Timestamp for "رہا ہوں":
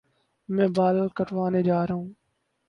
1.87-2.09